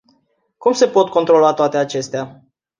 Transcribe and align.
Cum 0.57 0.71
se 0.71 0.87
pot 0.87 1.09
controla 1.09 1.53
toate 1.53 1.77
acestea? 1.77 2.43